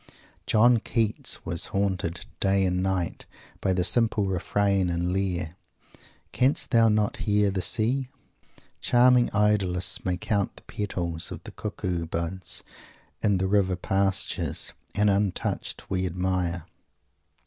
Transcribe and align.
John 0.47 0.79
Keats 0.79 1.45
was 1.45 1.67
haunted 1.67 2.25
day 2.39 2.65
and 2.65 2.81
night 2.81 3.27
by 3.61 3.71
the 3.71 3.83
simple 3.83 4.25
refrain 4.25 4.89
in 4.89 5.13
Lear, 5.13 5.55
"Canst 6.31 6.71
thou 6.71 6.89
not 6.89 7.17
hear 7.17 7.51
the 7.51 7.61
Sea?" 7.61 8.09
Charming 8.79 9.29
Idyllists 9.31 10.03
may 10.03 10.17
count 10.17 10.55
the 10.55 10.63
petals 10.63 11.31
of 11.31 11.43
the 11.43 11.51
cuckoo 11.51 12.07
buds 12.07 12.63
in 13.21 13.37
the 13.37 13.45
river 13.45 13.75
pastures; 13.75 14.73
and 14.95 15.07
untouched, 15.07 15.87
we 15.87 16.07
admire. 16.07 16.65